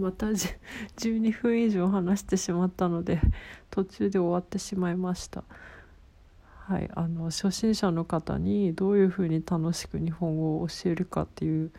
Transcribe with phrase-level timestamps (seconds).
[0.00, 3.20] また12分以上話してしまったので
[3.70, 5.44] 途中で終わってしまいました。
[6.66, 11.72] はいあの初心者の方にどういうふうに楽しく日本語を教えるかっていう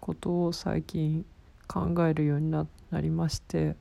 [0.00, 1.24] ことを最近
[1.68, 3.76] 考えるようになりまして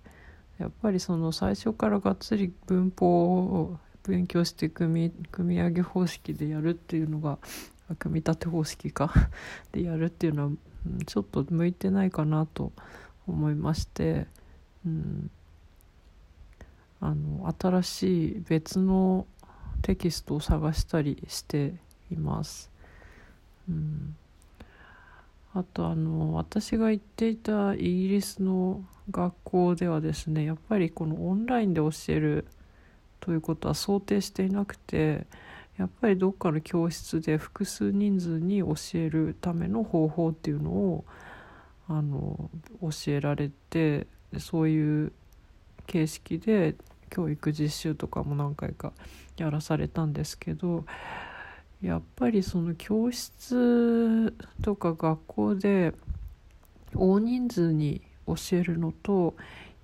[0.59, 7.39] やっぱりその最初からがっつり文法を勉強して組み組み上げ方式でやるっていうのが
[7.99, 9.11] 組み立て方式か？
[9.71, 10.51] でやるっていうのは、
[11.05, 12.71] ちょっと向いてないかなと
[13.27, 14.27] 思いまして、
[14.85, 15.29] うん、
[17.01, 19.25] あの新しい別の
[19.81, 21.75] テキストを探したりして
[22.11, 22.71] います。
[23.69, 24.15] うん、
[25.53, 32.47] あとあの私が行っていたイギリスの学校ではですねやっぱりこのオンラインで教える
[33.19, 35.27] ということは想定していなくて
[35.77, 41.05] やっぱりどっかの教室で複数人数に教えるための方法っていうのを
[41.89, 42.49] あの
[42.81, 44.07] 教えられて
[44.39, 45.11] そういう
[45.85, 46.75] 形式で
[47.09, 48.91] 教育実習とかも何回か
[49.37, 50.85] やらされたんですけど
[51.81, 55.93] やっぱりその教室とか学校で
[56.95, 59.35] 大人数に教えるのと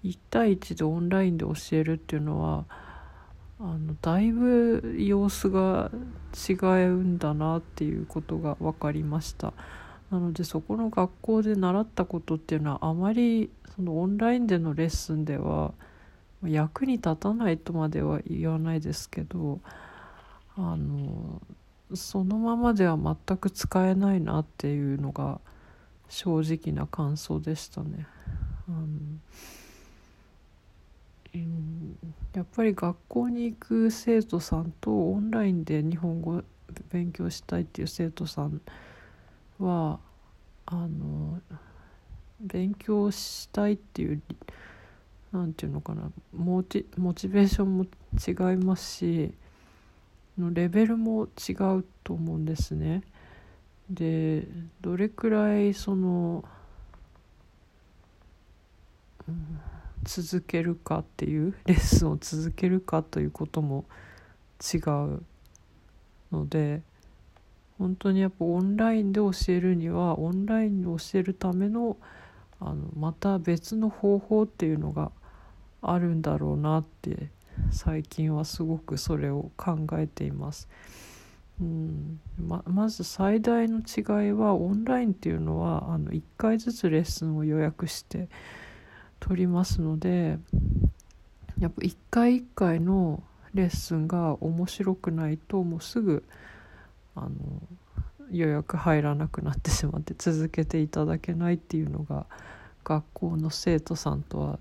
[0.03, 2.65] 1対1でオンラインで教えるっていうのは
[3.59, 5.91] あのだいぶ様子が
[6.49, 9.53] 違うんだなっていうことが分かりました。
[10.13, 15.73] なのでそこの学校で習ったことっていうのはあまりそのオンラインでのレッスンでは
[16.45, 19.59] 役に立たないとまでは言わないですけど
[20.55, 21.41] あの
[21.95, 25.41] そのままでは全く使えないなっていうのが
[26.09, 28.05] 正直な感想でしたね。
[28.67, 29.21] うん
[32.35, 36.43] やっぱり学校に行く生徒さんとオンラインで日本語
[36.91, 38.61] 勉強したいっていう生徒さん
[39.59, 39.99] は
[40.65, 41.41] あの
[42.39, 44.21] 勉強したいっていう
[45.31, 49.33] 何て言うのかなモチモチベーションも違いますし
[50.37, 53.03] のレベルも違うと思うんですね。
[53.89, 54.47] で
[54.81, 56.43] どれくらいその、
[59.27, 59.59] うん
[60.03, 63.85] 続けるかっていうレッスンを続けるかということも
[64.61, 65.23] 違う
[66.31, 66.81] ので
[67.77, 71.97] 本当にやっぱオンラインで教えるにはオンラインで教えるための
[72.59, 75.11] あのまた別の方法っていうのが
[75.81, 77.29] あるんだろうなって
[77.71, 80.69] 最近はすごくそれを考えています。
[81.61, 88.27] うんままず最大の違いはオンラインっていうのはあの1回ずつレッスンを予約して
[89.19, 90.39] 取りますので
[91.59, 93.21] やっぱ一回一回の
[93.53, 96.23] レッスンが面白くないともうすぐ
[97.15, 97.29] あの
[98.31, 102.25] 予約入らなくなってしまって続けていただけないっていうのが
[102.83, 104.59] 学校の生徒さんとは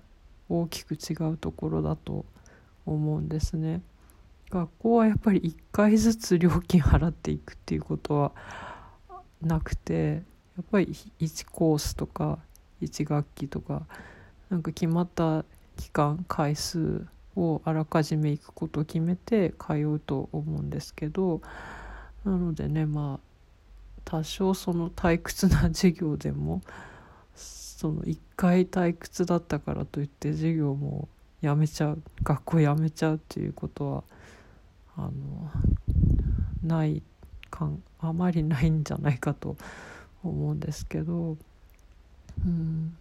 [0.49, 2.25] 大きく違うところだと
[2.85, 3.81] 思うんですね。
[4.49, 8.31] 学校はやっぱり1回ずつ料金払っていくっていうことは
[9.41, 10.21] なくて
[10.55, 10.85] やっぱり
[11.19, 12.37] 1コースとか
[12.81, 13.87] 1学期とか
[14.49, 15.43] なんか決まった
[15.77, 21.41] 期間回数をあらかじめ行くことを決めて通うと思うんですけど
[22.23, 23.33] なのでねまあ
[24.05, 26.61] 多少その退屈な授業でも
[27.35, 31.07] その1回退屈だったからといって授業も
[31.41, 34.03] やめちゃう学校やめちゃうっていうことは
[34.95, 35.11] あの
[36.63, 37.01] ない
[37.49, 39.57] かんあまりないんじゃないかと
[40.23, 41.37] 思うんですけど
[42.45, 42.97] うん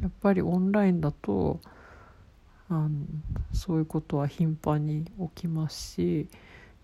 [0.00, 1.60] やっぱりオンラインだと
[2.68, 2.90] あの
[3.52, 6.28] そういうことは頻繁に起きますし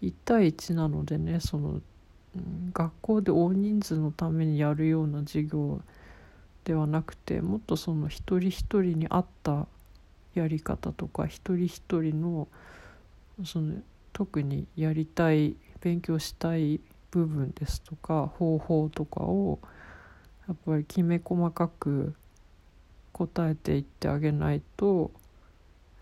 [0.03, 1.81] 1対1なのでねその
[2.73, 5.81] 学校で大人数のためにやるような授業
[6.65, 9.67] ではなくてもっとその一人一人に合った
[10.35, 12.49] やり方とか一人一人の
[13.45, 13.77] その
[14.13, 19.59] 特にやりたい勉強したい部分ですとか方法とかを
[20.47, 22.15] やっぱりきめ細かく
[23.13, 25.11] 答えていってあげないと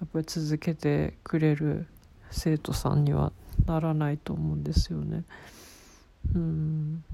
[0.01, 1.87] やっぱり続けてくれる
[2.31, 3.33] 生徒さんには
[3.65, 5.25] ならないと思うんですよね。
[6.35, 7.05] うん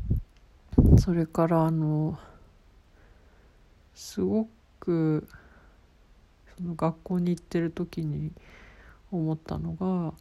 [0.99, 2.19] それからあの
[3.95, 4.49] すご
[4.81, 5.29] く
[6.57, 8.33] その学校に行ってる時に
[9.11, 10.15] 思ったのが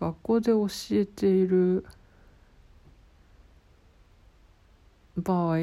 [0.00, 1.86] 学校で教えている
[5.16, 5.56] 場合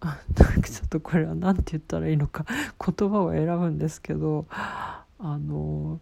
[0.00, 5.98] あなんかちょっとこれは何て言ったらいいのか言葉を選ぶんですけどあの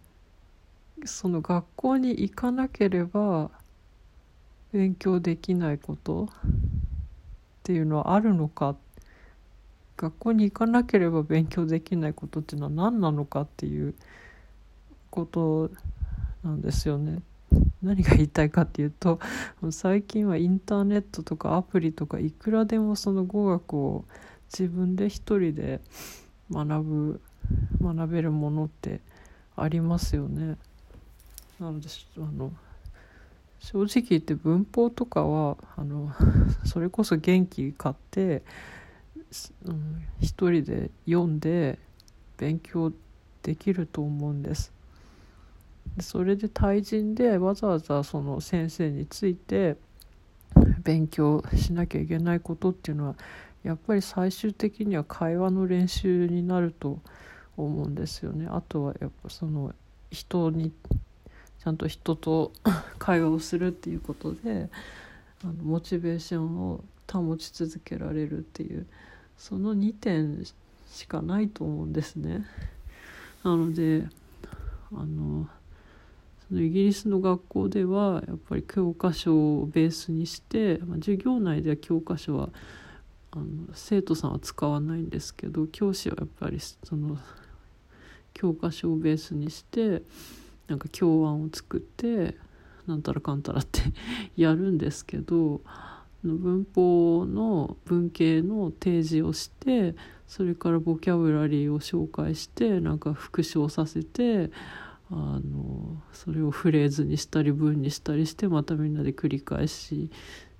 [1.05, 3.51] その学校に行かなければ
[4.71, 6.27] 勉強できないことっ
[7.63, 8.75] ていうのはあるのか？
[9.95, 13.93] 学校に行かなければ勉強できないことっていうのは何なのかっていう
[15.11, 15.69] こと
[16.43, 17.19] なんですよね。
[17.83, 19.19] 何が言いたいかっていうと
[19.69, 24.05] 最近はインターネットとかアプリとかいくらでもその語学を
[24.51, 25.81] 自分で一人で
[26.51, 27.21] 学ぶ
[27.81, 29.01] 学べるものって
[29.55, 30.57] ありますよね。
[31.59, 32.51] なのであの
[33.59, 36.11] 正直言って文法とかはあの
[36.65, 38.43] それこそ元気買って、
[39.65, 41.79] うん、一人で読んで
[42.37, 42.91] 勉強
[43.41, 44.73] できると思うんです。
[45.99, 49.77] それで対人でわざわざその先生について
[50.83, 53.15] 勉強しなきゃいけないことっていうのは
[53.63, 56.99] やっぱり最終的には会話の練習になると
[57.55, 58.47] 思うんですよね。
[58.49, 59.73] あとはやっぱその
[60.11, 60.71] 人に
[61.63, 62.51] ちゃんと人と
[62.99, 64.69] 会話をするっていうことで
[65.43, 68.85] あのモチベーションを保ち続けられるっていう
[69.37, 70.43] その2点
[70.91, 72.45] しかないと思うんですね。
[73.43, 74.07] なので
[74.91, 75.47] あの
[76.49, 82.49] そのイギリスの学校ではやっぱり教科書をベースにして、まあ、授業内では教科書は
[83.31, 87.17] あの生徒さんは使わないんですけど教師はやっぱりその
[88.33, 90.01] 教科書をベースにして
[90.73, 92.35] なんか教案を作って
[92.87, 93.81] なんたらかんたらって
[94.35, 95.61] やるんですけど
[96.23, 104.49] 文法の文系の提示をしてそれからボキャブラリーを紹介してなんか復唱させて
[105.11, 110.09] あのそれをフレーズにしたり文にしたりしてまたみんなで繰り返し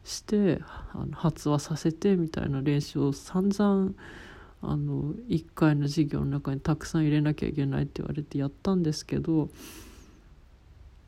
[0.03, 0.61] して
[0.93, 3.93] あの発話させてみたいな練習を散々
[4.61, 9.49] あの1回の授業の中にたくさん入れなきゃいけないって言われてやったんですけど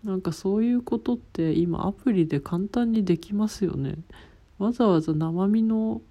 [0.05, 3.95] なんかそういうことって今アプリで簡単にできますよね。
[4.59, 6.01] わざわざ生身の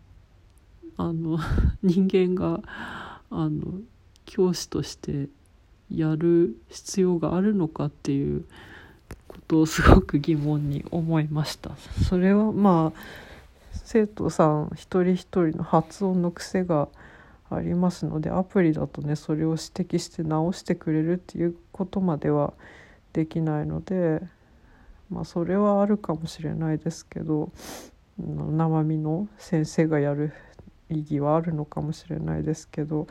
[0.96, 1.38] あの
[1.82, 2.60] 人間が
[3.30, 3.80] あの
[4.26, 5.28] 教師として
[5.88, 8.44] やる必要があるのかっていう
[9.28, 11.76] ことをすごく疑問に思いました。
[12.08, 13.00] それはまあ
[13.72, 16.88] 生徒さん一人一人の発音の癖が
[17.48, 22.54] ありますのでアプリだとねそれを指摘して直してくれるっていうことまでは
[23.14, 24.20] できないので
[25.08, 27.50] まあそれはあるかもしれないですけど
[28.18, 30.34] 生身の先生がやる
[30.90, 33.06] 意義はあるのかもしれないですけど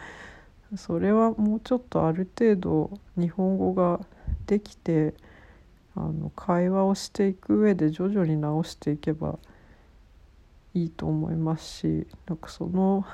[0.76, 4.00] それはもうちょっとある程度日本語が
[4.46, 5.14] できて
[5.96, 9.38] あの会話をしていく上で徐々に直していけば
[10.74, 13.06] いいと思いますしなんかその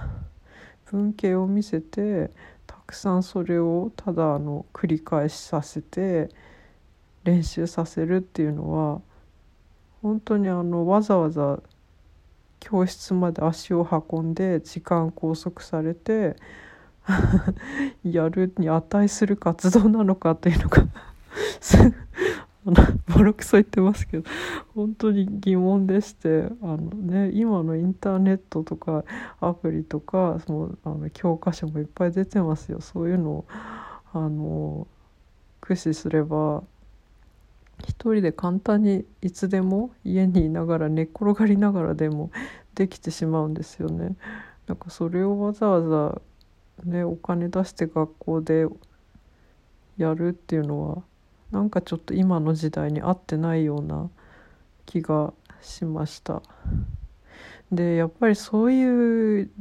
[0.86, 2.32] 文系を見せて
[2.66, 6.30] たくさんそれをただあの繰り返しさせて
[7.24, 9.02] 練習させるっていうのは
[10.02, 11.60] 本当にあのわざわざ
[12.60, 16.36] 教室まで足を運んで時間拘束されて
[18.04, 20.86] やるに値する活動なのかというのが
[23.08, 24.30] ボロクソ言ってますけど
[24.76, 29.04] 本当に疑問でしてあの、ね、今のインターネットとか
[29.40, 32.82] アプリとかそのあの教科書もいっぱい出てますよ。
[32.82, 33.46] そういうのを
[34.14, 34.88] あの
[35.62, 36.64] 駆使すれば
[37.88, 42.32] 一人で簡単にいつでも家にいながら寝っ転がりながらでも
[42.76, 44.16] できてしまうんですよね。
[44.68, 46.22] なんかそれをわざわざ
[46.86, 48.68] ねお金出して学校で
[49.98, 51.04] やるっていうのは
[51.52, 54.10] なんかちょっと今の時代に合ってないような
[54.86, 56.42] 気がしました。
[57.72, 59.52] でやっぱりそういう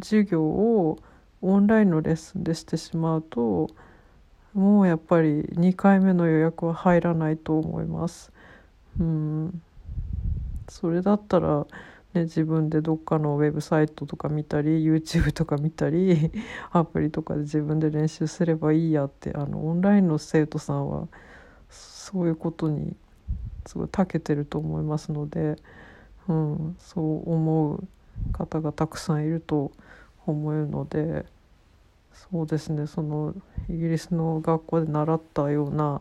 [0.00, 0.98] 授業を
[1.42, 3.68] オンラインのレッスンでしてしまうと
[4.54, 8.32] もうやっぱり2回目の予約は入らないと思います。
[9.00, 9.62] うん
[10.68, 11.66] それだったら、
[12.14, 16.30] ね、自分でどっかのウェブサイトとか見たり YouTube とか見たり
[16.70, 21.08] アプリとかで自分で練習すればいいやってあのオンラインの生徒さんは
[21.70, 22.94] そういうことに
[23.66, 25.56] すごい長けてると思いますので、
[26.28, 27.84] うん、そう思う
[28.32, 29.72] 方がたくさんいると
[30.26, 31.24] 思うので。
[32.12, 33.34] そうですねその
[33.68, 36.00] イギリスの学校で習ったような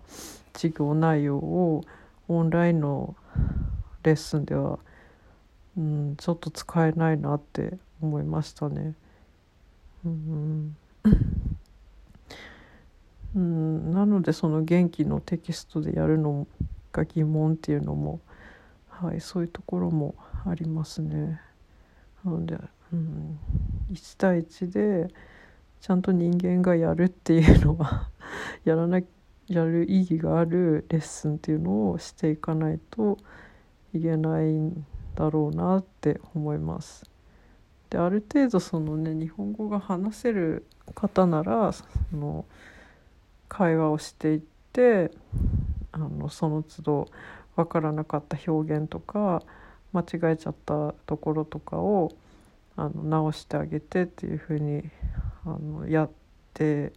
[0.53, 1.83] 授業内容を
[2.27, 3.15] オンラインの
[4.03, 4.79] レッスンでは、
[5.77, 8.93] うん、ちょっと使えないなって思いましたね。
[10.05, 10.75] うん、
[13.35, 16.47] うん、なのでその元気のテキストでやるの
[16.91, 18.19] が疑問っていうのも、
[18.89, 20.15] はい、そういうところも
[20.45, 21.39] ありますね。
[22.25, 22.57] なので、
[22.93, 23.39] うん、
[23.91, 25.13] 1対1で
[25.81, 28.09] ちゃんと人間がやるっていうのは
[28.63, 29.01] やらな
[29.47, 33.17] やる意義があるレッスンっていうのをしていかないと
[33.93, 34.85] いけないん
[35.15, 37.09] だろうなって思います。
[37.89, 41.83] である程度そのね日本語が話せる方ならそ
[42.13, 42.45] の
[43.49, 45.11] 会話をしていって
[45.91, 47.07] あのその都度
[47.55, 49.41] 分からなかった表現とか
[49.93, 52.11] 間違えちゃったところとかを
[52.77, 54.89] あの直してあげてっていうふうに
[55.45, 56.09] あのやっ
[56.53, 56.93] て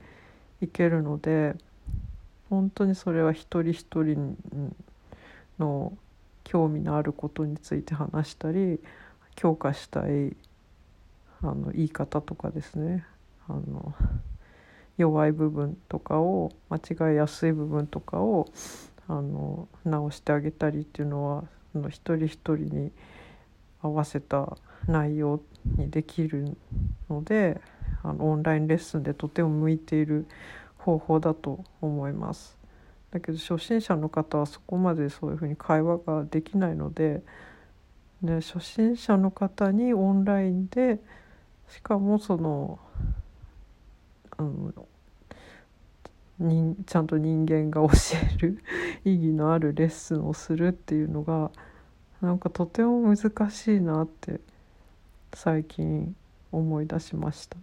[0.60, 1.54] いけるので
[2.50, 4.36] 本当にそれは一人一人
[5.58, 5.96] の
[6.44, 8.80] 興味のあることについて話したり
[9.34, 10.36] 強化したい
[11.42, 13.04] あの言い方とかですね。
[13.48, 13.94] あの
[14.96, 18.48] 弱い部分とかを間違いやすい部分とかを
[19.08, 22.92] あの直してあげたりっていうのはあの一人一人に
[23.82, 25.40] 合わせた内容
[25.76, 26.56] にできる
[27.10, 27.60] ので
[28.04, 30.26] あのオンラインレッスンでとても向いている
[30.78, 32.56] 方法だと思います。
[33.10, 37.22] だけど初心者の方はそこまでそういうふうに会話ができないので
[38.22, 40.98] で初心者の方にオンラインで
[41.68, 42.78] しかもその
[44.36, 44.72] あの
[46.38, 47.94] 人ちゃんと人間が教
[48.34, 48.58] える
[49.04, 51.52] 意義のあるレッスンをするっていうのが
[52.20, 54.40] なんかとても難しいなって
[55.32, 56.16] 最近
[56.50, 57.56] 思い出しました。